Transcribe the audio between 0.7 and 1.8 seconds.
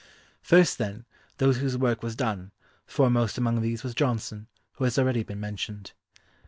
then, those whose